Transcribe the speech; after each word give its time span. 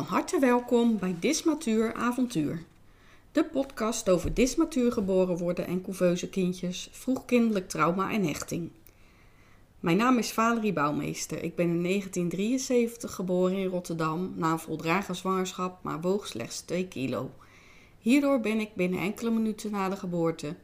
Van 0.00 0.08
harte 0.08 0.38
welkom 0.38 0.98
bij 0.98 1.16
Dismatuur 1.18 1.94
Avontuur. 1.94 2.62
De 3.32 3.44
podcast 3.44 4.08
over 4.08 4.34
dismatuur 4.34 4.92
geboren 4.92 5.36
worden 5.36 5.66
en 5.66 5.82
couveuse 5.82 6.28
kindjes, 6.28 6.88
vroegkindelijk 6.92 7.68
trauma 7.68 8.12
en 8.12 8.24
hechting. 8.24 8.70
Mijn 9.80 9.96
naam 9.96 10.18
is 10.18 10.32
Valerie 10.32 10.72
Bouwmeester. 10.72 11.42
Ik 11.42 11.54
ben 11.54 11.64
in 11.66 11.82
1973 11.82 13.14
geboren 13.14 13.56
in 13.56 13.66
Rotterdam 13.66 14.32
na 14.36 14.52
een 14.52 14.58
voldragen 14.58 15.16
zwangerschap, 15.16 15.82
maar 15.82 16.00
woog 16.00 16.26
slechts 16.26 16.60
2 16.60 16.88
kilo. 16.88 17.30
Hierdoor 17.98 18.40
ben 18.40 18.60
ik 18.60 18.74
binnen 18.74 19.00
enkele 19.00 19.30
minuten 19.30 19.70
na 19.70 19.88
de 19.88 19.96
geboorte 19.96 20.56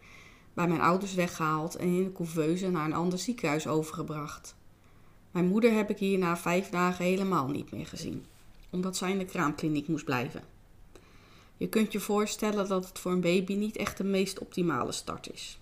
bij 0.54 0.68
mijn 0.68 0.80
ouders 0.80 1.14
weggehaald 1.14 1.76
en 1.76 1.86
in 1.86 2.04
de 2.04 2.12
couveuse 2.12 2.70
naar 2.70 2.84
een 2.84 2.94
ander 2.94 3.18
ziekenhuis 3.18 3.66
overgebracht. 3.66 4.54
Mijn 5.30 5.46
moeder 5.46 5.72
heb 5.72 5.90
ik 5.90 5.98
hier 5.98 6.18
na 6.18 6.36
vijf 6.36 6.68
dagen 6.68 7.04
helemaal 7.04 7.48
niet 7.48 7.72
meer 7.72 7.86
gezien, 7.86 8.24
omdat 8.76 8.96
zij 8.96 9.10
in 9.10 9.18
de 9.18 9.24
kraamkliniek 9.24 9.88
moest 9.88 10.04
blijven. 10.04 10.42
Je 11.56 11.68
kunt 11.68 11.92
je 11.92 12.00
voorstellen 12.00 12.68
dat 12.68 12.88
het 12.88 12.98
voor 12.98 13.12
een 13.12 13.20
baby 13.20 13.54
niet 13.54 13.76
echt 13.76 13.96
de 13.96 14.04
meest 14.04 14.38
optimale 14.38 14.92
start 14.92 15.32
is. 15.32 15.58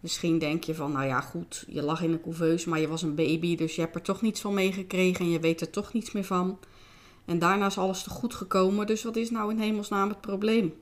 Misschien 0.00 0.38
denk 0.38 0.64
je 0.64 0.74
van, 0.74 0.92
nou 0.92 1.06
ja, 1.06 1.20
goed, 1.20 1.64
je 1.68 1.82
lag 1.82 2.02
in 2.02 2.12
een 2.12 2.20
couveuse, 2.20 2.68
maar 2.68 2.80
je 2.80 2.88
was 2.88 3.02
een 3.02 3.14
baby, 3.14 3.56
dus 3.56 3.74
je 3.74 3.80
hebt 3.80 3.94
er 3.94 4.02
toch 4.02 4.22
niets 4.22 4.40
van 4.40 4.54
meegekregen 4.54 5.24
en 5.24 5.30
je 5.30 5.40
weet 5.40 5.60
er 5.60 5.70
toch 5.70 5.92
niets 5.92 6.12
meer 6.12 6.24
van. 6.24 6.58
En 7.24 7.38
daarna 7.38 7.66
is 7.66 7.78
alles 7.78 8.02
te 8.02 8.10
goed 8.10 8.34
gekomen, 8.34 8.86
dus 8.86 9.02
wat 9.02 9.16
is 9.16 9.30
nou 9.30 9.50
in 9.50 9.58
hemelsnaam 9.58 10.08
het 10.08 10.20
probleem? 10.20 10.74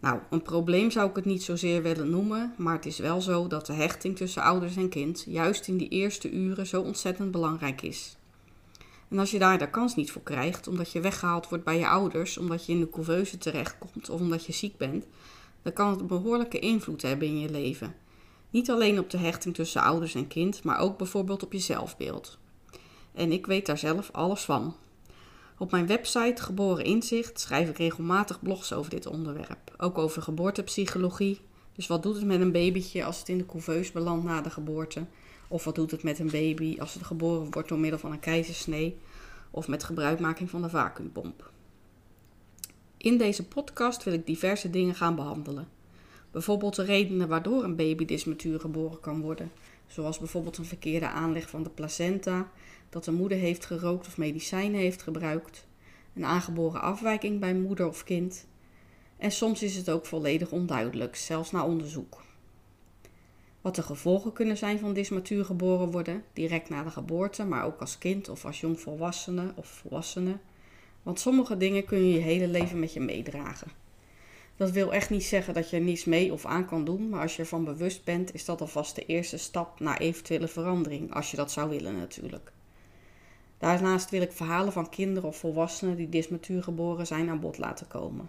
Nou, 0.00 0.20
een 0.30 0.42
probleem 0.42 0.90
zou 0.90 1.08
ik 1.08 1.16
het 1.16 1.24
niet 1.24 1.42
zozeer 1.42 1.82
willen 1.82 2.10
noemen, 2.10 2.54
maar 2.56 2.74
het 2.74 2.86
is 2.86 2.98
wel 2.98 3.20
zo 3.20 3.46
dat 3.46 3.66
de 3.66 3.72
hechting 3.72 4.16
tussen 4.16 4.42
ouders 4.42 4.76
en 4.76 4.88
kind 4.88 5.24
juist 5.28 5.68
in 5.68 5.76
die 5.76 5.88
eerste 5.88 6.30
uren 6.30 6.66
zo 6.66 6.82
ontzettend 6.82 7.30
belangrijk 7.30 7.82
is. 7.82 8.16
En 9.08 9.18
als 9.18 9.30
je 9.30 9.38
daar 9.38 9.58
de 9.58 9.70
kans 9.70 9.96
niet 9.96 10.10
voor 10.10 10.22
krijgt, 10.22 10.68
omdat 10.68 10.92
je 10.92 11.00
weggehaald 11.00 11.48
wordt 11.48 11.64
bij 11.64 11.78
je 11.78 11.88
ouders, 11.88 12.38
omdat 12.38 12.66
je 12.66 12.72
in 12.72 12.80
de 12.80 12.90
couveuse 12.90 13.38
terechtkomt 13.38 14.10
of 14.10 14.20
omdat 14.20 14.44
je 14.46 14.52
ziek 14.52 14.76
bent, 14.76 15.04
dan 15.62 15.72
kan 15.72 15.90
het 15.90 16.00
een 16.00 16.06
behoorlijke 16.06 16.58
invloed 16.58 17.02
hebben 17.02 17.28
in 17.28 17.38
je 17.38 17.50
leven. 17.50 17.94
Niet 18.50 18.70
alleen 18.70 18.98
op 18.98 19.10
de 19.10 19.18
hechting 19.18 19.54
tussen 19.54 19.82
ouders 19.82 20.14
en 20.14 20.26
kind, 20.26 20.64
maar 20.64 20.78
ook 20.78 20.98
bijvoorbeeld 20.98 21.42
op 21.42 21.52
je 21.52 21.58
zelfbeeld. 21.58 22.38
En 23.14 23.32
ik 23.32 23.46
weet 23.46 23.66
daar 23.66 23.78
zelf 23.78 24.10
alles 24.12 24.40
van. 24.40 24.76
Op 25.58 25.70
mijn 25.70 25.86
website 25.86 26.42
Geboren 26.42 26.84
Inzicht 26.84 27.40
schrijf 27.40 27.68
ik 27.68 27.78
regelmatig 27.78 28.42
blogs 28.42 28.72
over 28.72 28.90
dit 28.90 29.06
onderwerp. 29.06 29.74
Ook 29.76 29.98
over 29.98 30.22
geboortepsychologie. 30.22 31.40
Dus 31.72 31.86
wat 31.86 32.02
doet 32.02 32.14
het 32.16 32.24
met 32.24 32.40
een 32.40 32.52
babytje 32.52 33.04
als 33.04 33.18
het 33.18 33.28
in 33.28 33.38
de 33.38 33.46
couveuse 33.46 33.92
belandt 33.92 34.24
na 34.24 34.40
de 34.40 34.50
geboorte? 34.50 35.06
Of 35.48 35.64
wat 35.64 35.74
doet 35.74 35.90
het 35.90 36.02
met 36.02 36.18
een 36.18 36.30
baby 36.30 36.76
als 36.80 36.94
het 36.94 37.02
geboren 37.02 37.50
wordt 37.50 37.68
door 37.68 37.78
middel 37.78 37.98
van 37.98 38.12
een 38.12 38.20
keizersnee? 38.20 38.96
Of 39.50 39.68
met 39.68 39.84
gebruikmaking 39.84 40.50
van 40.50 40.62
de 40.62 40.70
vacuümpomp? 40.70 41.50
In 42.96 43.18
deze 43.18 43.46
podcast 43.46 44.02
wil 44.04 44.12
ik 44.12 44.26
diverse 44.26 44.70
dingen 44.70 44.94
gaan 44.94 45.14
behandelen. 45.14 45.68
Bijvoorbeeld 46.30 46.74
de 46.74 46.84
redenen 46.84 47.28
waardoor 47.28 47.64
een 47.64 47.76
baby 47.76 48.04
dysmatuur 48.04 48.60
geboren 48.60 49.00
kan 49.00 49.20
worden. 49.20 49.50
Zoals 49.86 50.18
bijvoorbeeld 50.18 50.58
een 50.58 50.64
verkeerde 50.64 51.08
aanleg 51.08 51.48
van 51.48 51.62
de 51.62 51.70
placenta, 51.70 52.50
dat 52.90 53.04
de 53.04 53.12
moeder 53.12 53.38
heeft 53.38 53.66
gerookt 53.66 54.06
of 54.06 54.16
medicijnen 54.16 54.80
heeft 54.80 55.02
gebruikt, 55.02 55.66
een 56.14 56.24
aangeboren 56.24 56.80
afwijking 56.80 57.40
bij 57.40 57.54
moeder 57.54 57.88
of 57.88 58.04
kind. 58.04 58.46
En 59.16 59.32
soms 59.32 59.62
is 59.62 59.76
het 59.76 59.90
ook 59.90 60.06
volledig 60.06 60.50
onduidelijk, 60.50 61.16
zelfs 61.16 61.50
na 61.50 61.64
onderzoek. 61.64 62.22
Wat 63.64 63.74
de 63.74 63.82
gevolgen 63.82 64.32
kunnen 64.32 64.56
zijn 64.56 64.78
van 64.78 64.92
dysmatuur 64.92 65.44
geboren 65.44 65.90
worden, 65.90 66.24
direct 66.32 66.68
na 66.68 66.82
de 66.82 66.90
geboorte, 66.90 67.44
maar 67.44 67.64
ook 67.64 67.80
als 67.80 67.98
kind 67.98 68.28
of 68.28 68.44
als 68.44 68.60
jongvolwassene 68.60 69.52
of 69.54 69.66
volwassene. 69.66 70.36
Want 71.02 71.20
sommige 71.20 71.56
dingen 71.56 71.84
kun 71.84 71.98
je 71.98 72.14
je 72.14 72.20
hele 72.20 72.48
leven 72.48 72.78
met 72.78 72.92
je 72.92 73.00
meedragen. 73.00 73.68
Dat 74.56 74.70
wil 74.70 74.92
echt 74.92 75.10
niet 75.10 75.24
zeggen 75.24 75.54
dat 75.54 75.70
je 75.70 75.76
er 75.76 75.82
niets 75.82 76.04
mee 76.04 76.32
of 76.32 76.44
aan 76.46 76.66
kan 76.66 76.84
doen, 76.84 77.08
maar 77.08 77.20
als 77.20 77.36
je 77.36 77.42
ervan 77.42 77.64
bewust 77.64 78.04
bent, 78.04 78.34
is 78.34 78.44
dat 78.44 78.60
alvast 78.60 78.94
de 78.94 79.06
eerste 79.06 79.36
stap 79.36 79.80
naar 79.80 79.98
eventuele 79.98 80.48
verandering, 80.48 81.14
als 81.14 81.30
je 81.30 81.36
dat 81.36 81.52
zou 81.52 81.70
willen 81.70 81.96
natuurlijk. 81.96 82.52
Daarnaast 83.58 84.10
wil 84.10 84.22
ik 84.22 84.32
verhalen 84.32 84.72
van 84.72 84.88
kinderen 84.88 85.28
of 85.28 85.36
volwassenen 85.36 85.96
die 85.96 86.08
dysmatuur 86.08 86.62
geboren 86.62 87.06
zijn 87.06 87.28
aan 87.28 87.40
bod 87.40 87.58
laten 87.58 87.86
komen. 87.86 88.28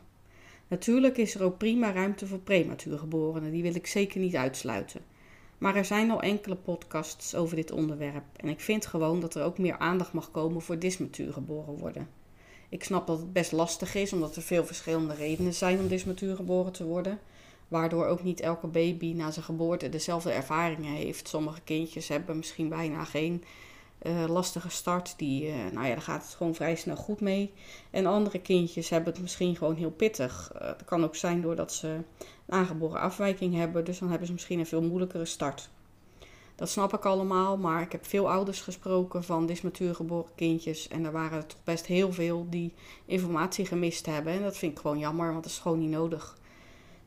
Natuurlijk 0.67 1.17
is 1.17 1.35
er 1.35 1.43
ook 1.43 1.57
prima 1.57 1.91
ruimte 1.91 2.27
voor 2.27 2.39
prematuur 2.39 2.97
geborenen, 2.97 3.51
die 3.51 3.63
wil 3.63 3.75
ik 3.75 3.87
zeker 3.87 4.19
niet 4.19 4.35
uitsluiten. 4.35 5.01
Maar 5.57 5.75
er 5.75 5.85
zijn 5.85 6.11
al 6.11 6.21
enkele 6.21 6.55
podcasts 6.55 7.35
over 7.35 7.55
dit 7.55 7.71
onderwerp 7.71 8.23
en 8.35 8.49
ik 8.49 8.59
vind 8.59 8.85
gewoon 8.85 9.19
dat 9.19 9.35
er 9.35 9.43
ook 9.43 9.57
meer 9.57 9.77
aandacht 9.77 10.13
mag 10.13 10.31
komen 10.31 10.61
voor 10.61 10.79
dysmatuur 10.79 11.33
geboren 11.33 11.77
worden. 11.77 12.07
Ik 12.69 12.83
snap 12.83 13.07
dat 13.07 13.19
het 13.19 13.33
best 13.33 13.51
lastig 13.51 13.95
is, 13.95 14.13
omdat 14.13 14.35
er 14.35 14.41
veel 14.41 14.65
verschillende 14.65 15.13
redenen 15.13 15.53
zijn 15.53 15.79
om 15.79 15.87
dysmatuur 15.87 16.35
geboren 16.35 16.71
te 16.71 16.85
worden. 16.85 17.19
Waardoor 17.67 18.05
ook 18.05 18.23
niet 18.23 18.39
elke 18.39 18.67
baby 18.67 19.13
na 19.13 19.31
zijn 19.31 19.45
geboorte 19.45 19.89
dezelfde 19.89 20.31
ervaringen 20.31 20.93
heeft. 20.93 21.27
Sommige 21.27 21.61
kindjes 21.61 22.07
hebben 22.07 22.37
misschien 22.37 22.69
bijna 22.69 23.03
geen 23.03 23.43
uh, 24.01 24.25
lastige 24.27 24.69
start. 24.69 25.13
Die, 25.17 25.47
uh, 25.47 25.53
nou 25.71 25.87
ja, 25.87 25.93
daar 25.93 26.01
gaat 26.01 26.23
het 26.23 26.33
gewoon 26.33 26.55
vrij 26.55 26.75
snel 26.75 26.95
goed 26.95 27.21
mee. 27.21 27.53
En 27.91 28.05
andere 28.05 28.39
kindjes 28.39 28.89
hebben 28.89 29.13
het 29.13 29.21
misschien 29.21 29.55
gewoon 29.55 29.75
heel 29.75 29.91
pittig. 29.91 30.51
Uh, 30.55 30.67
het 30.67 30.85
kan 30.85 31.03
ook 31.03 31.15
zijn 31.15 31.41
doordat 31.41 31.73
ze 31.73 31.87
een 31.87 32.05
aangeboren 32.47 32.99
afwijking 32.99 33.53
hebben. 33.53 33.85
Dus 33.85 33.99
dan 33.99 34.09
hebben 34.09 34.27
ze 34.27 34.33
misschien 34.33 34.59
een 34.59 34.65
veel 34.65 34.81
moeilijkere 34.81 35.25
start. 35.25 35.69
Dat 36.55 36.69
snap 36.69 36.93
ik 36.93 37.05
allemaal, 37.05 37.57
maar 37.57 37.81
ik 37.81 37.91
heb 37.91 38.05
veel 38.05 38.29
ouders 38.29 38.61
gesproken 38.61 39.23
van 39.23 39.45
dysmatuur 39.45 39.95
geboren 39.95 40.31
kindjes. 40.35 40.87
En 40.87 41.05
er 41.05 41.11
waren 41.11 41.37
er 41.37 41.45
toch 41.45 41.63
best 41.63 41.85
heel 41.85 42.13
veel 42.13 42.47
die 42.49 42.73
informatie 43.05 43.65
gemist 43.65 44.05
hebben. 44.05 44.33
En 44.33 44.41
dat 44.41 44.57
vind 44.57 44.71
ik 44.71 44.79
gewoon 44.79 44.99
jammer, 44.99 45.31
want 45.31 45.43
dat 45.43 45.51
is 45.51 45.59
gewoon 45.59 45.79
niet 45.79 45.89
nodig. 45.89 46.37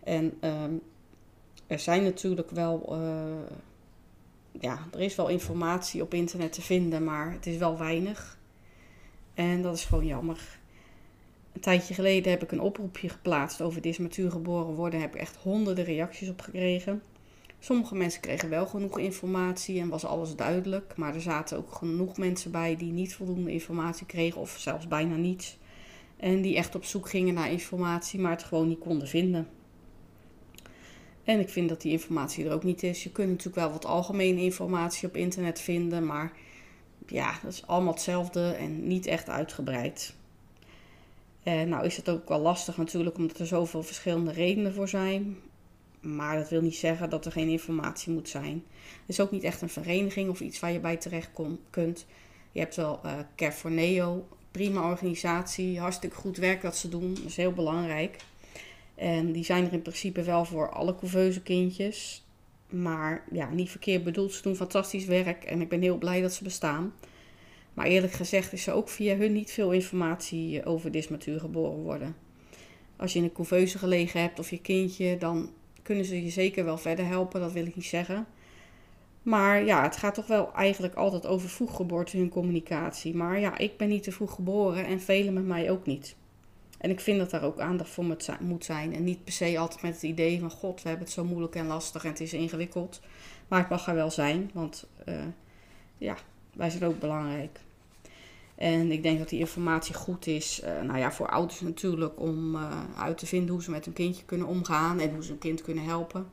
En 0.05 0.37
ehm, 0.41 0.73
er 1.67 1.79
zijn 1.79 2.03
natuurlijk 2.03 2.51
wel 2.51 2.99
ja, 4.61 4.79
er 4.93 5.01
is 5.01 5.15
wel 5.15 5.29
informatie 5.29 6.03
op 6.03 6.15
internet 6.15 6.53
te 6.53 6.63
vinden, 6.63 7.05
maar 7.05 7.33
het 7.33 7.47
is 7.47 7.57
wel 7.57 7.79
weinig. 7.79 8.39
En 9.35 9.63
dat 9.63 9.75
is 9.75 9.85
gewoon 9.85 10.07
jammer. 10.07 10.59
Een 11.53 11.61
tijdje 11.61 11.95
geleden 11.95 12.31
heb 12.31 12.43
ik 12.43 12.53
een 12.53 12.61
oproepje 12.61 13.09
geplaatst 13.09 13.61
over 13.61 13.81
dysmatuur 13.81 14.31
geboren 14.31 14.75
worden. 14.75 15.01
Heb 15.01 15.15
ik 15.15 15.21
echt 15.21 15.37
honderden 15.37 15.85
reacties 15.85 16.29
op 16.29 16.41
gekregen. 16.41 17.03
Sommige 17.59 17.95
mensen 17.95 18.21
kregen 18.21 18.49
wel 18.49 18.67
genoeg 18.67 18.99
informatie 18.99 19.81
en 19.81 19.89
was 19.89 20.05
alles 20.05 20.37
duidelijk. 20.37 20.97
Maar 20.97 21.15
er 21.15 21.21
zaten 21.21 21.59
ook 21.59 21.73
genoeg 21.73 22.17
mensen 22.17 22.51
bij 22.51 22.77
die 22.77 22.93
niet 22.93 23.15
voldoende 23.15 23.53
informatie 23.53 24.07
kregen, 24.07 24.41
of 24.41 24.57
zelfs 24.59 24.89
bijna 24.89 25.15
niets. 25.15 25.59
En 26.17 26.43
die 26.43 26.57
echt 26.57 26.75
op 26.75 26.85
zoek 26.85 27.09
gingen 27.09 27.35
naar 27.35 27.51
informatie, 27.51 28.21
maar 28.21 28.31
het 28.31 28.43
gewoon 28.43 28.69
niet 28.69 28.79
konden 28.79 29.09
vinden. 29.09 29.49
En 31.29 31.41
ik 31.41 31.49
vind 31.49 31.69
dat 31.69 31.81
die 31.81 31.93
informatie 31.93 32.45
er 32.45 32.53
ook 32.53 32.63
niet 32.63 32.83
is. 32.83 33.03
Je 33.03 33.11
kunt 33.11 33.29
natuurlijk 33.29 33.57
wel 33.57 33.71
wat 33.71 33.85
algemene 33.85 34.41
informatie 34.41 35.09
op 35.09 35.17
internet 35.17 35.61
vinden, 35.61 36.07
maar 36.07 36.33
ja, 37.07 37.39
dat 37.43 37.53
is 37.53 37.67
allemaal 37.67 37.93
hetzelfde 37.93 38.51
en 38.51 38.87
niet 38.87 39.07
echt 39.07 39.29
uitgebreid. 39.29 40.15
En 41.43 41.69
nou 41.69 41.85
is 41.85 41.97
het 41.97 42.09
ook 42.09 42.29
wel 42.29 42.41
lastig 42.41 42.77
natuurlijk, 42.77 43.17
omdat 43.17 43.39
er 43.39 43.47
zoveel 43.47 43.83
verschillende 43.83 44.33
redenen 44.33 44.75
voor 44.75 44.89
zijn. 44.89 45.37
Maar 46.01 46.37
dat 46.37 46.49
wil 46.49 46.63
niet 46.63 46.77
zeggen 46.77 47.11
dat 47.11 47.27
er 47.27 47.33
geen 47.33 47.49
informatie 47.49 48.13
moet 48.13 48.29
zijn. 48.29 48.65
Het 48.81 49.09
is 49.09 49.21
ook 49.21 49.31
niet 49.31 49.45
echt 49.45 49.63
een 49.63 49.69
vereniging 49.69 50.31
of 50.31 50.41
iets 50.41 50.61
waar 50.61 50.73
je 50.73 50.81
bij 50.81 50.97
terecht 50.97 51.31
kunt. 51.71 52.07
Je 52.53 52.61
hebt 52.61 52.77
wel 52.77 53.01
uh, 53.05 53.13
Care 53.37 53.53
for 53.53 53.71
Neo, 53.71 54.29
prima 54.51 54.91
organisatie, 54.91 55.81
hartstikke 55.81 56.17
goed 56.17 56.37
werk 56.37 56.63
dat 56.63 56.77
ze 56.77 56.89
doen, 56.89 57.15
dat 57.15 57.25
is 57.25 57.37
heel 57.37 57.53
belangrijk. 57.53 58.17
En 58.99 59.33
die 59.33 59.45
zijn 59.45 59.67
er 59.67 59.73
in 59.73 59.83
principe 59.83 60.23
wel 60.23 60.45
voor 60.45 60.71
alle 60.71 60.97
couveuse 60.97 61.43
kindjes. 61.43 62.27
Maar 62.71 63.25
ja, 63.33 63.51
niet 63.51 63.71
verkeerd 63.71 64.05
bedoeld. 64.05 64.33
Ze 64.33 64.43
doen 64.43 64.57
fantastisch 64.57 65.05
werk 65.05 65.45
en 65.45 65.61
ik 65.61 65.69
ben 65.69 65.83
heel 65.83 65.99
blij 65.99 66.21
dat 66.21 66.33
ze 66.33 66.45
bestaan. 66.45 66.93
Maar 67.75 67.87
eerlijk 67.87 68.13
gezegd 68.13 68.53
is 68.53 68.67
er 68.67 68.75
ook 68.75 68.89
via 68.89 69.17
hun 69.17 69.33
niet 69.33 69.51
veel 69.51 69.73
informatie 69.73 70.65
over 70.65 70.91
dysmatuur 70.91 71.41
geboren 71.41 71.83
worden. 71.83 72.17
Als 72.97 73.13
je 73.13 73.19
in 73.19 73.25
een 73.25 73.33
couveuse 73.33 73.79
gelegen 73.79 74.21
hebt 74.21 74.39
of 74.39 74.51
je 74.51 74.61
kindje, 74.61 75.19
dan 75.19 75.51
kunnen 75.83 76.05
ze 76.05 76.25
je 76.25 76.31
zeker 76.31 76.65
wel 76.65 76.79
verder 76.79 77.07
helpen. 77.07 77.41
Dat 77.41 77.53
wil 77.53 77.67
ik 77.67 77.77
niet 77.77 77.85
zeggen. 77.85 78.27
Maar 79.23 79.65
ja, 79.65 79.83
het 79.83 79.97
gaat 79.97 80.15
toch 80.15 80.27
wel 80.27 80.53
eigenlijk 80.53 80.95
altijd 80.95 81.27
over 81.27 81.49
vroeggeboorte 81.49 82.17
hun 82.17 82.29
communicatie. 82.29 83.15
Maar 83.15 83.41
ja, 83.41 83.59
ik 83.59 83.77
ben 83.77 83.89
niet 83.89 84.03
te 84.03 84.13
vroeg 84.13 84.35
geboren 84.35 84.87
en 84.87 85.01
velen 85.01 85.33
met 85.33 85.47
mij 85.47 85.71
ook 85.71 85.87
niet. 85.87 86.17
En 86.79 86.91
ik 86.91 87.01
vind 87.01 87.19
dat 87.19 87.31
daar 87.31 87.43
ook 87.43 87.61
aandacht 87.61 87.91
voor 87.91 88.05
moet 88.41 88.65
zijn. 88.65 88.95
En 88.95 89.05
niet 89.05 89.25
per 89.25 89.33
se 89.33 89.59
altijd 89.59 89.83
met 89.83 89.95
het 89.95 90.03
idee 90.03 90.41
van: 90.41 90.51
God, 90.51 90.83
we 90.83 90.89
hebben 90.89 91.07
het 91.07 91.15
zo 91.15 91.25
moeilijk 91.25 91.55
en 91.55 91.67
lastig 91.67 92.05
en 92.05 92.11
het 92.11 92.21
is 92.21 92.33
ingewikkeld. 92.33 93.01
Maar 93.49 93.59
het 93.59 93.69
mag 93.69 93.87
er 93.87 93.95
wel 93.95 94.11
zijn, 94.11 94.51
want 94.55 94.87
uh, 95.09 95.15
ja, 95.99 96.17
wij 96.53 96.71
zijn 96.71 96.85
ook 96.85 96.99
belangrijk. 96.99 97.61
En 98.55 98.93
ik 98.93 99.03
denk 99.03 99.19
dat 99.19 99.29
die 99.29 99.39
informatie 99.39 99.95
goed 99.95 100.27
is, 100.27 100.63
uh, 100.65 100.83
nou 100.83 100.99
ja, 100.99 101.13
voor 101.13 101.29
ouders 101.29 101.61
natuurlijk, 101.61 102.21
om 102.21 102.55
uh, 102.55 102.81
uit 102.97 103.19
te 103.19 103.27
vinden 103.27 103.51
hoe 103.51 103.63
ze 103.63 103.71
met 103.71 103.85
hun 103.85 103.95
kindje 103.95 104.25
kunnen 104.25 104.47
omgaan 104.47 105.01
en 105.01 105.11
hoe 105.11 105.23
ze 105.23 105.29
hun 105.29 105.39
kind 105.39 105.63
kunnen 105.63 105.85
helpen. 105.85 106.27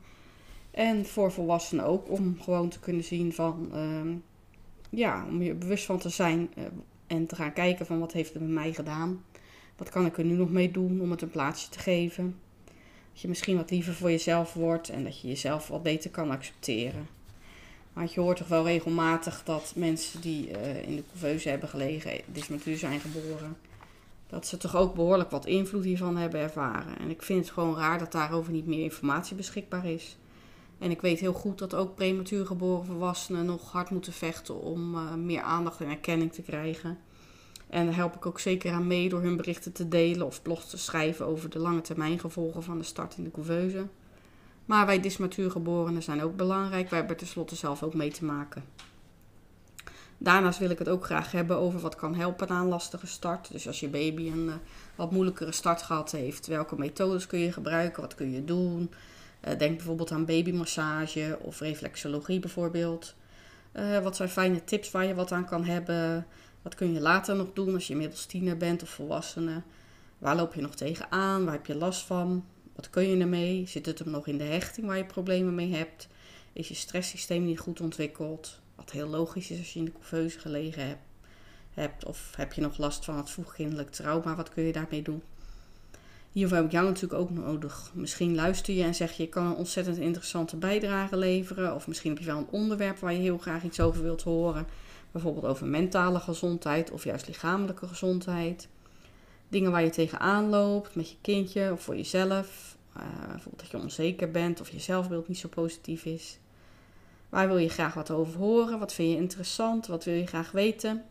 En 0.70 1.06
voor 1.06 1.32
volwassenen 1.32 1.84
ook, 1.84 2.10
om 2.10 2.36
gewoon 2.40 2.68
te 2.68 2.80
kunnen 2.80 3.04
zien 3.04 3.32
van, 3.32 3.70
uh, 3.74 4.14
ja, 4.90 5.26
om 5.28 5.42
je 5.42 5.54
bewust 5.54 5.84
van 5.84 5.98
te 5.98 6.08
zijn 6.08 6.50
en 7.06 7.26
te 7.26 7.34
gaan 7.34 7.52
kijken 7.52 7.86
van 7.86 7.98
wat 7.98 8.12
heeft 8.12 8.32
het 8.32 8.42
met 8.42 8.50
mij 8.50 8.72
gedaan. 8.72 9.24
Wat 9.76 9.90
kan 9.90 10.06
ik 10.06 10.18
er 10.18 10.24
nu 10.24 10.34
nog 10.34 10.50
mee 10.50 10.70
doen 10.70 11.00
om 11.00 11.10
het 11.10 11.22
een 11.22 11.30
plaatsje 11.30 11.68
te 11.68 11.78
geven? 11.78 12.36
Dat 13.12 13.20
je 13.20 13.28
misschien 13.28 13.56
wat 13.56 13.70
liever 13.70 13.94
voor 13.94 14.10
jezelf 14.10 14.54
wordt 14.54 14.88
en 14.88 15.04
dat 15.04 15.20
je 15.20 15.28
jezelf 15.28 15.68
wat 15.68 15.82
beter 15.82 16.10
kan 16.10 16.30
accepteren. 16.30 17.06
Maar 17.92 18.08
je 18.14 18.20
hoort 18.20 18.36
toch 18.36 18.48
wel 18.48 18.64
regelmatig 18.64 19.42
dat 19.44 19.72
mensen 19.76 20.20
die 20.20 20.50
uh, 20.50 20.82
in 20.88 20.96
de 20.96 21.02
couveuse 21.10 21.48
hebben 21.48 21.68
gelegen, 21.68 22.20
dysmatuur 22.32 22.76
zijn 22.76 23.00
geboren, 23.00 23.56
dat 24.26 24.46
ze 24.46 24.56
toch 24.56 24.76
ook 24.76 24.94
behoorlijk 24.94 25.30
wat 25.30 25.46
invloed 25.46 25.84
hiervan 25.84 26.16
hebben 26.16 26.40
ervaren. 26.40 26.98
En 26.98 27.10
ik 27.10 27.22
vind 27.22 27.44
het 27.44 27.54
gewoon 27.54 27.76
raar 27.76 27.98
dat 27.98 28.12
daarover 28.12 28.52
niet 28.52 28.66
meer 28.66 28.82
informatie 28.82 29.36
beschikbaar 29.36 29.86
is. 29.86 30.16
En 30.78 30.90
ik 30.90 31.00
weet 31.00 31.20
heel 31.20 31.32
goed 31.32 31.58
dat 31.58 31.74
ook 31.74 31.94
prematuur 31.94 32.46
geboren 32.46 32.86
volwassenen 32.86 33.46
nog 33.46 33.72
hard 33.72 33.90
moeten 33.90 34.12
vechten 34.12 34.60
om 34.60 34.94
uh, 34.94 35.14
meer 35.14 35.40
aandacht 35.40 35.80
en 35.80 35.88
erkenning 35.88 36.32
te 36.32 36.42
krijgen. 36.42 36.98
En 37.68 37.86
daar 37.86 37.94
help 37.94 38.14
ik 38.14 38.26
ook 38.26 38.40
zeker 38.40 38.72
aan 38.72 38.86
mee 38.86 39.08
door 39.08 39.22
hun 39.22 39.36
berichten 39.36 39.72
te 39.72 39.88
delen 39.88 40.26
of 40.26 40.42
blogs 40.42 40.70
te 40.70 40.78
schrijven 40.78 41.26
over 41.26 41.50
de 41.50 41.58
lange 41.58 41.80
termijn 41.80 42.18
gevolgen 42.18 42.62
van 42.62 42.78
de 42.78 42.84
start 42.84 43.16
in 43.16 43.24
de 43.24 43.30
couveuse. 43.30 43.86
Maar 44.64 44.86
wij 44.86 45.00
dysmatuurgeborenen 45.00 46.02
zijn 46.02 46.22
ook 46.22 46.36
belangrijk. 46.36 46.90
Wij 46.90 46.98
hebben 46.98 47.16
tenslotte 47.16 47.56
zelf 47.56 47.82
ook 47.82 47.94
mee 47.94 48.10
te 48.10 48.24
maken. 48.24 48.64
Daarnaast 50.18 50.58
wil 50.58 50.70
ik 50.70 50.78
het 50.78 50.88
ook 50.88 51.04
graag 51.04 51.32
hebben 51.32 51.56
over 51.56 51.80
wat 51.80 51.96
kan 51.96 52.14
helpen 52.14 52.50
een 52.50 52.66
lastige 52.68 53.06
start. 53.06 53.52
Dus 53.52 53.66
als 53.66 53.80
je 53.80 53.88
baby 53.88 54.30
een 54.30 54.46
uh, 54.46 54.54
wat 54.94 55.10
moeilijkere 55.10 55.52
start 55.52 55.82
gehad 55.82 56.12
heeft, 56.12 56.46
welke 56.46 56.78
methodes 56.78 57.26
kun 57.26 57.38
je 57.38 57.52
gebruiken, 57.52 58.02
wat 58.02 58.14
kun 58.14 58.30
je 58.30 58.44
doen. 58.44 58.90
Uh, 59.48 59.58
denk 59.58 59.76
bijvoorbeeld 59.76 60.10
aan 60.10 60.24
babymassage 60.24 61.38
of 61.40 61.60
reflexologie 61.60 62.40
bijvoorbeeld. 62.40 63.14
Uh, 63.72 63.98
wat 63.98 64.16
zijn 64.16 64.28
fijne 64.28 64.64
tips 64.64 64.90
waar 64.90 65.04
je 65.04 65.14
wat 65.14 65.32
aan 65.32 65.46
kan 65.46 65.64
hebben? 65.64 66.26
Wat 66.66 66.74
kun 66.74 66.92
je 66.92 67.00
later 67.00 67.36
nog 67.36 67.52
doen 67.52 67.74
als 67.74 67.86
je 67.86 67.92
inmiddels 67.92 68.26
tiener 68.26 68.56
bent 68.56 68.82
of 68.82 68.88
volwassene? 68.88 69.62
Waar 70.18 70.36
loop 70.36 70.54
je 70.54 70.60
nog 70.60 70.74
tegenaan? 70.74 71.44
Waar 71.44 71.52
heb 71.54 71.66
je 71.66 71.74
last 71.74 72.06
van? 72.06 72.44
Wat 72.74 72.90
kun 72.90 73.08
je 73.08 73.20
ermee? 73.20 73.66
Zit 73.66 73.86
het 73.86 73.98
hem 73.98 74.10
nog 74.10 74.26
in 74.26 74.38
de 74.38 74.44
hechting 74.44 74.86
waar 74.86 74.96
je 74.96 75.04
problemen 75.04 75.54
mee 75.54 75.74
hebt? 75.74 76.08
Is 76.52 76.68
je 76.68 76.74
stresssysteem 76.74 77.44
niet 77.44 77.58
goed 77.58 77.80
ontwikkeld? 77.80 78.60
Wat 78.74 78.90
heel 78.90 79.08
logisch 79.08 79.50
is 79.50 79.58
als 79.58 79.72
je 79.72 79.78
in 79.78 79.84
de 79.84 79.92
couveuse 79.92 80.38
gelegen 80.38 80.98
hebt. 81.70 82.04
Of 82.04 82.32
heb 82.36 82.52
je 82.52 82.60
nog 82.60 82.78
last 82.78 83.04
van 83.04 83.16
het 83.16 83.30
vroegkindelijk 83.30 83.90
trauma? 83.90 84.36
Wat 84.36 84.48
kun 84.48 84.62
je 84.62 84.72
daarmee 84.72 85.02
doen? 85.02 85.22
Hiervoor 86.32 86.56
heb 86.56 86.66
ik 86.66 86.72
jou 86.72 86.86
natuurlijk 86.86 87.20
ook 87.20 87.30
nodig. 87.30 87.90
Misschien 87.94 88.34
luister 88.34 88.74
je 88.74 88.82
en 88.82 88.94
zeg 88.94 89.12
je: 89.12 89.22
ik 89.22 89.30
kan 89.30 89.46
een 89.46 89.54
ontzettend 89.54 89.96
interessante 89.96 90.56
bijdrage 90.56 91.16
leveren. 91.16 91.74
Of 91.74 91.86
misschien 91.86 92.10
heb 92.10 92.20
je 92.20 92.26
wel 92.26 92.38
een 92.38 92.50
onderwerp 92.50 92.98
waar 92.98 93.12
je 93.12 93.18
heel 93.18 93.38
graag 93.38 93.62
iets 93.62 93.80
over 93.80 94.02
wilt 94.02 94.22
horen. 94.22 94.66
Bijvoorbeeld 95.16 95.46
over 95.46 95.66
mentale 95.66 96.20
gezondheid 96.20 96.90
of 96.90 97.04
juist 97.04 97.26
lichamelijke 97.26 97.86
gezondheid. 97.86 98.68
Dingen 99.48 99.70
waar 99.70 99.82
je 99.82 99.90
tegenaan 99.90 100.48
loopt 100.48 100.94
met 100.94 101.10
je 101.10 101.16
kindje 101.20 101.72
of 101.72 101.82
voor 101.82 101.96
jezelf. 101.96 102.76
Uh, 102.96 103.02
bijvoorbeeld 103.18 103.60
dat 103.60 103.70
je 103.70 103.78
onzeker 103.78 104.30
bent 104.30 104.60
of 104.60 104.70
je 104.70 104.78
zelfbeeld 104.78 105.28
niet 105.28 105.38
zo 105.38 105.48
positief 105.48 106.04
is. 106.04 106.38
Waar 107.28 107.48
wil 107.48 107.56
je 107.56 107.68
graag 107.68 107.94
wat 107.94 108.10
over 108.10 108.38
horen? 108.38 108.78
Wat 108.78 108.92
vind 108.92 109.10
je 109.10 109.16
interessant? 109.16 109.86
Wat 109.86 110.04
wil 110.04 110.14
je 110.14 110.26
graag 110.26 110.50
weten? 110.50 111.04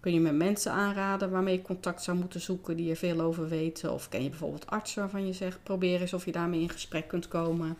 Kun 0.00 0.12
je 0.12 0.20
met 0.20 0.34
mensen 0.34 0.72
aanraden 0.72 1.30
waarmee 1.30 1.56
je 1.56 1.62
contact 1.62 2.02
zou 2.02 2.16
moeten 2.16 2.40
zoeken 2.40 2.76
die 2.76 2.90
er 2.90 2.96
veel 2.96 3.20
over 3.20 3.48
weten? 3.48 3.92
Of 3.92 4.08
ken 4.08 4.22
je 4.22 4.28
bijvoorbeeld 4.28 4.66
artsen 4.66 5.00
waarvan 5.00 5.26
je 5.26 5.32
zegt 5.32 5.62
probeer 5.62 6.00
eens 6.00 6.14
of 6.14 6.24
je 6.24 6.32
daarmee 6.32 6.60
in 6.60 6.70
gesprek 6.70 7.08
kunt 7.08 7.28
komen? 7.28 7.76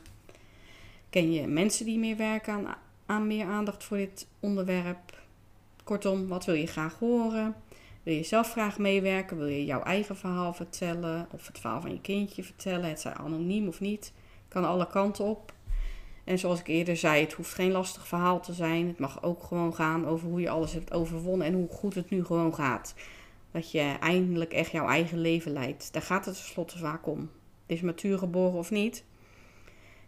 Ken 1.10 1.32
je 1.32 1.46
mensen 1.46 1.84
die 1.84 1.98
meer 1.98 2.16
werken 2.16 2.52
aan, 2.52 2.76
aan 3.06 3.26
meer 3.26 3.46
aandacht 3.46 3.84
voor 3.84 3.96
dit 3.96 4.26
onderwerp? 4.40 5.24
Kortom, 5.86 6.28
wat 6.28 6.44
wil 6.44 6.54
je 6.54 6.66
graag 6.66 6.98
horen? 6.98 7.54
Wil 8.02 8.14
je 8.14 8.22
zelf 8.22 8.50
graag 8.50 8.78
meewerken? 8.78 9.36
Wil 9.36 9.46
je 9.46 9.64
jouw 9.64 9.82
eigen 9.82 10.16
verhaal 10.16 10.52
vertellen? 10.52 11.28
Of 11.32 11.46
het 11.46 11.58
verhaal 11.58 11.80
van 11.80 11.90
je 11.90 12.00
kindje 12.00 12.42
vertellen? 12.42 12.88
Het 12.88 13.00
zij 13.00 13.12
anoniem 13.14 13.68
of 13.68 13.80
niet? 13.80 14.12
Kan 14.48 14.64
alle 14.64 14.86
kanten 14.86 15.24
op. 15.24 15.52
En 16.24 16.38
zoals 16.38 16.60
ik 16.60 16.66
eerder 16.66 16.96
zei, 16.96 17.20
het 17.20 17.32
hoeft 17.32 17.54
geen 17.54 17.70
lastig 17.70 18.06
verhaal 18.06 18.40
te 18.40 18.52
zijn. 18.52 18.86
Het 18.86 18.98
mag 18.98 19.22
ook 19.22 19.42
gewoon 19.42 19.74
gaan 19.74 20.06
over 20.06 20.28
hoe 20.28 20.40
je 20.40 20.50
alles 20.50 20.72
hebt 20.72 20.92
overwonnen 20.92 21.46
en 21.46 21.54
hoe 21.54 21.68
goed 21.68 21.94
het 21.94 22.10
nu 22.10 22.24
gewoon 22.24 22.54
gaat. 22.54 22.94
Dat 23.50 23.70
je 23.70 23.96
eindelijk 24.00 24.52
echt 24.52 24.70
jouw 24.70 24.88
eigen 24.88 25.18
leven 25.18 25.52
leidt. 25.52 25.92
Daar 25.92 26.02
gaat 26.02 26.24
het 26.24 26.34
tenslotte 26.34 26.78
vaak 26.78 27.06
om. 27.06 27.30
Is 27.66 27.80
matuur 27.80 28.18
geboren 28.18 28.58
of 28.58 28.70
niet? 28.70 29.04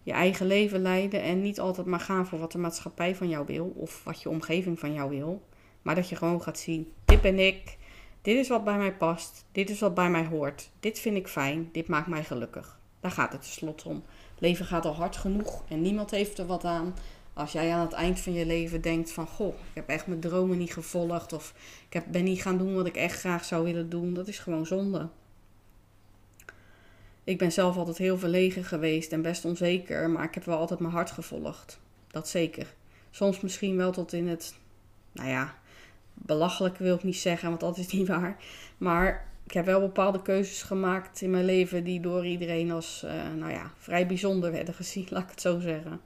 Je 0.02 0.12
eigen 0.12 0.46
leven 0.46 0.82
leiden 0.82 1.22
en 1.22 1.40
niet 1.42 1.60
altijd 1.60 1.86
maar 1.86 2.00
gaan 2.00 2.26
voor 2.26 2.38
wat 2.38 2.52
de 2.52 2.58
maatschappij 2.58 3.14
van 3.14 3.28
jou 3.28 3.46
wil 3.46 3.72
of 3.76 4.04
wat 4.04 4.22
je 4.22 4.28
omgeving 4.28 4.78
van 4.78 4.92
jou 4.92 5.10
wil. 5.10 5.42
Maar 5.82 5.94
dat 5.94 6.08
je 6.08 6.16
gewoon 6.16 6.42
gaat 6.42 6.58
zien: 6.58 6.92
dit 7.04 7.20
ben 7.20 7.38
ik, 7.38 7.76
dit 8.22 8.36
is 8.36 8.48
wat 8.48 8.64
bij 8.64 8.76
mij 8.76 8.92
past, 8.92 9.44
dit 9.52 9.70
is 9.70 9.80
wat 9.80 9.94
bij 9.94 10.10
mij 10.10 10.24
hoort, 10.24 10.70
dit 10.80 10.98
vind 10.98 11.16
ik 11.16 11.28
fijn, 11.28 11.68
dit 11.72 11.88
maakt 11.88 12.06
mij 12.06 12.24
gelukkig. 12.24 12.78
Daar 13.00 13.10
gaat 13.10 13.32
het 13.32 13.42
tenslotte 13.42 13.88
om 13.88 14.04
leven 14.38 14.66
gaat 14.66 14.84
al 14.84 14.94
hard 14.94 15.16
genoeg 15.16 15.62
en 15.68 15.80
niemand 15.80 16.10
heeft 16.10 16.38
er 16.38 16.46
wat 16.46 16.64
aan. 16.64 16.94
Als 17.32 17.52
jij 17.52 17.72
aan 17.72 17.80
het 17.80 17.92
eind 17.92 18.20
van 18.20 18.32
je 18.32 18.46
leven 18.46 18.80
denkt 18.80 19.12
van, 19.12 19.26
goh, 19.26 19.54
ik 19.54 19.74
heb 19.74 19.88
echt 19.88 20.06
mijn 20.06 20.20
dromen 20.20 20.58
niet 20.58 20.72
gevolgd 20.72 21.32
of 21.32 21.54
ik 21.86 21.92
heb, 21.92 22.04
ben 22.10 22.24
niet 22.24 22.42
gaan 22.42 22.58
doen 22.58 22.74
wat 22.74 22.86
ik 22.86 22.96
echt 22.96 23.18
graag 23.18 23.44
zou 23.44 23.64
willen 23.64 23.88
doen, 23.88 24.14
dat 24.14 24.28
is 24.28 24.38
gewoon 24.38 24.66
zonde. 24.66 25.08
Ik 27.24 27.38
ben 27.38 27.52
zelf 27.52 27.76
altijd 27.76 27.98
heel 27.98 28.18
verlegen 28.18 28.64
geweest 28.64 29.12
en 29.12 29.22
best 29.22 29.44
onzeker, 29.44 30.10
maar 30.10 30.24
ik 30.24 30.34
heb 30.34 30.44
wel 30.44 30.58
altijd 30.58 30.80
mijn 30.80 30.92
hart 30.92 31.10
gevolgd. 31.10 31.80
Dat 32.06 32.28
zeker. 32.28 32.74
Soms 33.10 33.40
misschien 33.40 33.76
wel 33.76 33.92
tot 33.92 34.12
in 34.12 34.28
het, 34.28 34.54
nou 35.12 35.28
ja, 35.28 35.58
belachelijk 36.22 36.76
wil 36.76 36.94
ik 36.94 37.02
niet 37.02 37.16
zeggen, 37.16 37.48
want 37.48 37.60
dat 37.60 37.78
is 37.78 37.92
niet 37.92 38.08
waar. 38.18 38.36
Maar 38.78 39.26
ik 39.44 39.52
heb 39.52 39.64
wel 39.64 39.80
bepaalde 39.80 40.22
keuzes 40.22 40.62
gemaakt 40.62 41.20
in 41.20 41.30
mijn 41.30 41.44
leven 41.44 41.84
die 41.84 42.00
door 42.00 42.26
iedereen 42.26 42.70
als 42.70 43.02
uh, 43.04 43.12
nou 43.36 43.52
ja, 43.52 43.72
vrij 43.78 44.06
bijzonder 44.06 44.52
werden 44.52 44.74
gezien, 44.74 45.06
laat 45.10 45.22
ik 45.22 45.30
het 45.30 45.40
zo 45.40 45.60
zeggen. 45.60 46.00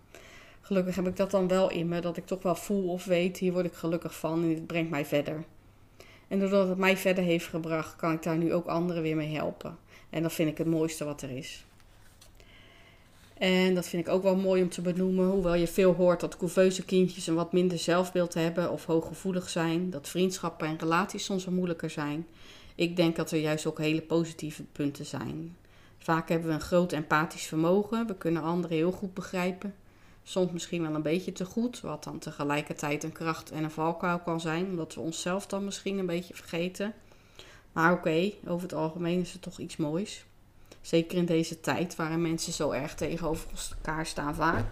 Gelukkig 0.60 0.94
heb 0.94 1.06
ik 1.06 1.16
dat 1.16 1.30
dan 1.30 1.48
wel 1.48 1.70
in 1.70 1.88
me, 1.88 2.00
dat 2.00 2.16
ik 2.16 2.26
toch 2.26 2.42
wel 2.42 2.54
voel 2.54 2.88
of 2.88 3.04
weet, 3.04 3.38
hier 3.38 3.52
word 3.52 3.66
ik 3.66 3.72
gelukkig 3.72 4.18
van 4.18 4.42
en 4.42 4.48
dit 4.48 4.66
brengt 4.66 4.90
mij 4.90 5.04
verder. 5.04 5.44
En 6.28 6.38
doordat 6.38 6.68
het 6.68 6.78
mij 6.78 6.96
verder 6.96 7.24
heeft 7.24 7.46
gebracht, 7.46 7.96
kan 7.96 8.12
ik 8.12 8.22
daar 8.22 8.36
nu 8.36 8.52
ook 8.52 8.66
anderen 8.66 9.02
weer 9.02 9.16
mee 9.16 9.34
helpen. 9.34 9.78
En 10.10 10.22
dat 10.22 10.32
vind 10.32 10.50
ik 10.50 10.58
het 10.58 10.66
mooiste 10.66 11.04
wat 11.04 11.22
er 11.22 11.30
is. 11.30 11.64
En 13.42 13.74
dat 13.74 13.88
vind 13.88 14.06
ik 14.06 14.12
ook 14.12 14.22
wel 14.22 14.36
mooi 14.36 14.62
om 14.62 14.68
te 14.68 14.80
benoemen, 14.80 15.30
hoewel 15.30 15.54
je 15.54 15.66
veel 15.66 15.92
hoort 15.92 16.20
dat 16.20 16.36
couveuse 16.36 16.84
kindjes 16.84 17.26
een 17.26 17.34
wat 17.34 17.52
minder 17.52 17.78
zelfbeeld 17.78 18.34
hebben 18.34 18.70
of 18.70 18.84
hooggevoelig 18.84 19.48
zijn, 19.48 19.90
dat 19.90 20.08
vriendschappen 20.08 20.66
en 20.66 20.78
relaties 20.78 21.24
soms 21.24 21.44
wat 21.44 21.54
moeilijker 21.54 21.90
zijn 21.90 22.26
ik 22.74 22.96
denk 22.96 23.16
dat 23.16 23.30
er 23.30 23.38
juist 23.38 23.66
ook 23.66 23.78
hele 23.78 24.02
positieve 24.02 24.62
punten 24.62 25.06
zijn. 25.06 25.56
Vaak 25.98 26.28
hebben 26.28 26.48
we 26.48 26.54
een 26.54 26.60
groot 26.60 26.92
empathisch 26.92 27.46
vermogen. 27.46 28.06
We 28.06 28.16
kunnen 28.16 28.42
anderen 28.42 28.76
heel 28.76 28.92
goed 28.92 29.14
begrijpen. 29.14 29.74
Soms 30.22 30.52
misschien 30.52 30.82
wel 30.82 30.94
een 30.94 31.02
beetje 31.02 31.32
te 31.32 31.44
goed, 31.44 31.80
wat 31.80 32.04
dan 32.04 32.18
tegelijkertijd 32.18 33.04
een 33.04 33.12
kracht 33.12 33.50
en 33.50 33.64
een 33.64 33.70
valkuil 33.70 34.18
kan 34.18 34.40
zijn, 34.40 34.66
omdat 34.66 34.94
we 34.94 35.00
onszelf 35.00 35.46
dan 35.46 35.64
misschien 35.64 35.98
een 35.98 36.06
beetje 36.06 36.34
vergeten. 36.34 36.94
Maar 37.72 37.92
oké, 37.92 38.32
over 38.46 38.62
het 38.62 38.74
algemeen 38.74 39.20
is 39.20 39.32
het 39.32 39.42
toch 39.42 39.58
iets 39.58 39.76
moois. 39.76 40.24
Zeker 40.82 41.18
in 41.18 41.24
deze 41.24 41.60
tijd 41.60 41.96
waarin 41.96 42.22
mensen 42.22 42.52
zo 42.52 42.70
erg 42.70 42.94
tegenover 42.94 43.48
elkaar 43.76 44.06
staan 44.06 44.34
vaak. 44.34 44.64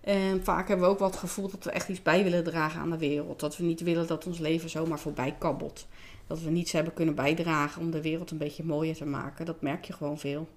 En 0.00 0.44
vaak 0.44 0.68
hebben 0.68 0.86
we 0.86 0.92
ook 0.92 1.00
het 1.00 1.16
gevoel 1.16 1.50
dat 1.50 1.64
we 1.64 1.70
echt 1.70 1.88
iets 1.88 2.02
bij 2.02 2.22
willen 2.22 2.44
dragen 2.44 2.80
aan 2.80 2.90
de 2.90 2.98
wereld. 2.98 3.40
Dat 3.40 3.56
we 3.56 3.64
niet 3.64 3.80
willen 3.80 4.06
dat 4.06 4.26
ons 4.26 4.38
leven 4.38 4.70
zomaar 4.70 4.98
voorbij 4.98 5.34
kabbelt 5.38 5.86
dat 6.26 6.40
we 6.40 6.50
niets 6.50 6.72
hebben 6.72 6.94
kunnen 6.94 7.14
bijdragen 7.14 7.82
om 7.82 7.90
de 7.90 8.02
wereld 8.02 8.30
een 8.30 8.38
beetje 8.38 8.64
mooier 8.64 8.96
te 8.96 9.04
maken. 9.04 9.46
Dat 9.46 9.60
merk 9.60 9.84
je 9.84 9.92
gewoon 9.92 10.18
veel. 10.18 10.48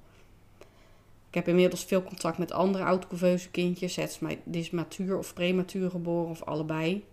Ik 1.28 1.36
heb 1.36 1.48
inmiddels 1.48 1.86
veel 1.86 2.04
contact 2.04 2.38
met 2.38 2.52
andere 2.52 2.84
oud-couveuse 2.84 3.50
kindjes. 3.50 3.96
Het 3.96 4.20
is 4.52 4.70
matuur 4.70 5.18
of 5.18 5.34
prematuur 5.34 5.90
geboren 5.90 6.30
of 6.30 6.44
allebei. 6.44 7.06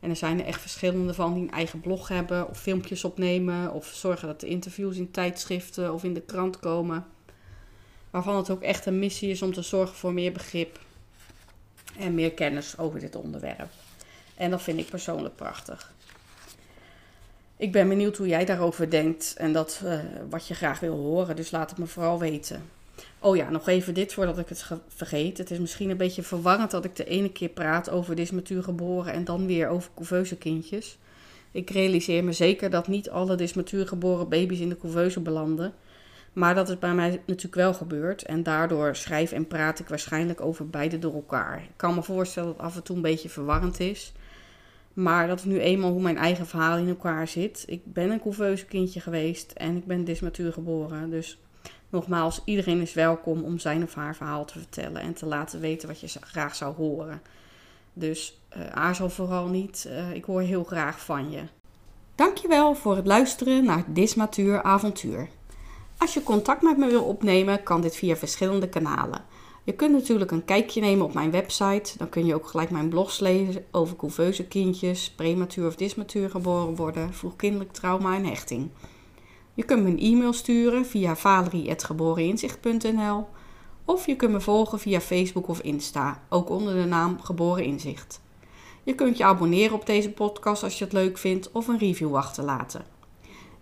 En 0.00 0.10
er 0.10 0.16
zijn 0.16 0.40
er 0.40 0.46
echt 0.46 0.60
verschillende 0.60 1.14
van 1.14 1.34
die 1.34 1.42
een 1.42 1.50
eigen 1.50 1.80
blog 1.80 2.08
hebben 2.08 2.48
of 2.48 2.58
filmpjes 2.58 3.04
opnemen 3.04 3.72
of 3.72 3.86
zorgen 3.86 4.28
dat 4.28 4.40
de 4.40 4.46
interviews 4.46 4.96
in 4.96 5.10
tijdschriften 5.10 5.92
of 5.92 6.04
in 6.04 6.14
de 6.14 6.20
krant 6.20 6.58
komen. 6.58 7.06
Waarvan 8.10 8.36
het 8.36 8.50
ook 8.50 8.62
echt 8.62 8.86
een 8.86 8.98
missie 8.98 9.30
is 9.30 9.42
om 9.42 9.52
te 9.52 9.62
zorgen 9.62 9.96
voor 9.96 10.12
meer 10.12 10.32
begrip 10.32 10.78
en 11.98 12.14
meer 12.14 12.32
kennis 12.32 12.78
over 12.78 13.00
dit 13.00 13.16
onderwerp. 13.16 13.70
En 14.34 14.50
dat 14.50 14.62
vind 14.62 14.78
ik 14.78 14.88
persoonlijk 14.88 15.36
prachtig. 15.36 15.92
Ik 17.56 17.72
ben 17.72 17.88
benieuwd 17.88 18.16
hoe 18.16 18.28
jij 18.28 18.44
daarover 18.44 18.90
denkt 18.90 19.34
en 19.36 19.52
dat, 19.52 19.80
uh, 19.84 20.00
wat 20.30 20.46
je 20.46 20.54
graag 20.54 20.80
wil 20.80 20.96
horen. 20.96 21.36
Dus 21.36 21.50
laat 21.50 21.70
het 21.70 21.78
me 21.78 21.86
vooral 21.86 22.18
weten. 22.18 22.62
Oh 23.18 23.36
ja, 23.36 23.50
nog 23.50 23.68
even 23.68 23.94
dit 23.94 24.12
voordat 24.12 24.38
ik 24.38 24.48
het 24.48 24.66
vergeet. 24.88 25.38
Het 25.38 25.50
is 25.50 25.58
misschien 25.58 25.90
een 25.90 25.96
beetje 25.96 26.22
verwarrend 26.22 26.70
dat 26.70 26.84
ik 26.84 26.96
de 26.96 27.04
ene 27.04 27.32
keer 27.32 27.48
praat 27.48 27.90
over 27.90 28.14
dysmatuur 28.14 28.62
geboren 28.62 29.12
en 29.12 29.24
dan 29.24 29.46
weer 29.46 29.68
over 29.68 29.90
couveuse 29.94 30.36
kindjes. 30.36 30.98
Ik 31.50 31.70
realiseer 31.70 32.24
me 32.24 32.32
zeker 32.32 32.70
dat 32.70 32.88
niet 32.88 33.10
alle 33.10 33.36
dysmatuur 33.36 33.88
geboren 33.88 34.28
baby's 34.28 34.60
in 34.60 34.68
de 34.68 34.76
couveuse 34.76 35.20
belanden. 35.20 35.74
Maar 36.32 36.54
dat 36.54 36.68
is 36.68 36.78
bij 36.78 36.94
mij 36.94 37.10
natuurlijk 37.26 37.54
wel 37.54 37.74
gebeurd. 37.74 38.22
En 38.22 38.42
daardoor 38.42 38.96
schrijf 38.96 39.32
en 39.32 39.46
praat 39.46 39.78
ik 39.78 39.88
waarschijnlijk 39.88 40.40
over 40.40 40.68
beide 40.68 40.98
door 40.98 41.14
elkaar. 41.14 41.62
Ik 41.62 41.76
kan 41.76 41.94
me 41.94 42.02
voorstellen 42.02 42.52
dat 42.56 42.64
af 42.64 42.76
en 42.76 42.82
toe 42.82 42.96
een 42.96 43.02
beetje 43.02 43.28
verwarrend 43.28 43.80
is. 43.80 44.12
Maar 44.92 45.26
dat 45.26 45.38
is 45.38 45.44
nu 45.44 45.60
eenmaal 45.60 45.90
hoe 45.90 46.02
mijn 46.02 46.16
eigen 46.16 46.46
verhaal 46.46 46.78
in 46.78 46.88
elkaar 46.88 47.28
zit. 47.28 47.64
Ik 47.66 47.80
ben 47.84 48.10
een 48.10 48.20
couveuse 48.20 48.64
kindje 48.64 49.00
geweest 49.00 49.52
en 49.52 49.76
ik 49.76 49.84
ben 49.84 50.04
dismatuur 50.04 50.52
geboren. 50.52 51.10
Dus 51.10 51.38
nogmaals, 51.88 52.40
iedereen 52.44 52.80
is 52.80 52.94
welkom 52.94 53.42
om 53.42 53.58
zijn 53.58 53.82
of 53.82 53.94
haar 53.94 54.16
verhaal 54.16 54.44
te 54.44 54.58
vertellen 54.58 55.02
en 55.02 55.14
te 55.14 55.26
laten 55.26 55.60
weten 55.60 55.88
wat 55.88 56.00
je 56.00 56.08
graag 56.20 56.54
zou 56.54 56.74
horen. 56.74 57.22
Dus 57.92 58.40
uh, 58.56 58.66
aarzel 58.66 59.10
vooral 59.10 59.46
niet. 59.46 59.86
Uh, 59.88 60.14
ik 60.14 60.24
hoor 60.24 60.40
heel 60.40 60.64
graag 60.64 61.04
van 61.04 61.30
je. 61.30 61.42
Dankjewel 62.14 62.74
voor 62.74 62.96
het 62.96 63.06
luisteren 63.06 63.64
naar 63.64 63.84
Dismatuur 63.86 64.62
Avontuur. 64.62 65.28
Als 65.98 66.14
je 66.14 66.22
contact 66.22 66.62
met 66.62 66.76
me 66.76 66.86
wil 66.86 67.04
opnemen, 67.04 67.62
kan 67.62 67.80
dit 67.80 67.96
via 67.96 68.16
verschillende 68.16 68.68
kanalen. 68.68 69.24
Je 69.64 69.74
kunt 69.74 69.92
natuurlijk 69.92 70.30
een 70.30 70.44
kijkje 70.44 70.80
nemen 70.80 71.04
op 71.04 71.14
mijn 71.14 71.30
website. 71.30 71.98
Dan 71.98 72.08
kun 72.08 72.26
je 72.26 72.34
ook 72.34 72.46
gelijk 72.46 72.70
mijn 72.70 72.88
blogs 72.88 73.18
lezen 73.18 73.64
over 73.70 73.96
couveuse 73.96 74.46
kindjes, 74.46 75.10
prematuur 75.10 75.66
of 75.66 75.76
dismatuur 75.76 76.30
geboren 76.30 76.76
worden, 76.76 77.14
vroegkindelijk 77.14 77.72
trauma 77.72 78.14
en 78.14 78.24
hechting. 78.24 78.70
Je 79.58 79.64
kunt 79.64 79.82
me 79.82 79.90
een 79.90 80.00
e-mail 80.00 80.32
sturen 80.32 80.86
via 80.86 81.16
valerie.geboreninzicht.nl 81.16 83.26
of 83.84 84.06
je 84.06 84.16
kunt 84.16 84.32
me 84.32 84.40
volgen 84.40 84.78
via 84.78 85.00
Facebook 85.00 85.48
of 85.48 85.60
Insta, 85.60 86.22
ook 86.28 86.50
onder 86.50 86.74
de 86.74 86.84
naam 86.84 87.20
Geboren 87.20 87.64
Inzicht. 87.64 88.20
Je 88.82 88.94
kunt 88.94 89.16
je 89.16 89.24
abonneren 89.24 89.74
op 89.74 89.86
deze 89.86 90.10
podcast 90.10 90.62
als 90.62 90.78
je 90.78 90.84
het 90.84 90.92
leuk 90.92 91.18
vindt 91.18 91.52
of 91.52 91.68
een 91.68 91.78
review 91.78 92.16
achterlaten. 92.16 92.84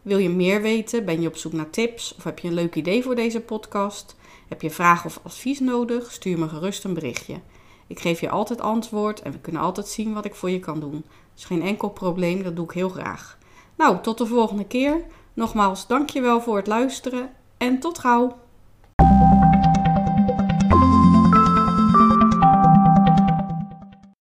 Wil 0.02 0.18
je 0.18 0.28
meer 0.28 0.62
weten? 0.62 1.04
Ben 1.04 1.20
je 1.20 1.28
op 1.28 1.36
zoek 1.36 1.52
naar 1.52 1.70
tips 1.70 2.14
of 2.16 2.24
heb 2.24 2.38
je 2.38 2.48
een 2.48 2.54
leuk 2.54 2.74
idee 2.74 3.02
voor 3.02 3.14
deze 3.14 3.40
podcast? 3.40 4.16
Heb 4.48 4.62
je 4.62 4.70
vragen 4.70 5.06
of 5.06 5.20
advies 5.22 5.60
nodig? 5.60 6.12
Stuur 6.12 6.38
me 6.38 6.48
gerust 6.48 6.84
een 6.84 6.94
berichtje. 6.94 7.40
Ik 7.86 8.00
geef 8.00 8.20
je 8.20 8.30
altijd 8.30 8.60
antwoord 8.60 9.22
en 9.22 9.32
we 9.32 9.38
kunnen 9.38 9.62
altijd 9.62 9.88
zien 9.88 10.14
wat 10.14 10.24
ik 10.24 10.34
voor 10.34 10.50
je 10.50 10.60
kan 10.60 10.80
doen. 10.80 10.92
Dat 10.92 11.02
is 11.36 11.44
geen 11.44 11.62
enkel 11.62 11.88
probleem, 11.88 12.42
dat 12.42 12.56
doe 12.56 12.64
ik 12.64 12.72
heel 12.72 12.88
graag. 12.88 13.38
Nou, 13.76 14.02
tot 14.02 14.18
de 14.18 14.26
volgende 14.26 14.66
keer. 14.66 15.04
Nogmaals, 15.36 15.86
dankjewel 15.86 16.40
voor 16.40 16.56
het 16.56 16.66
luisteren 16.66 17.30
en 17.56 17.78
tot 17.78 17.98
gauw! 17.98 18.36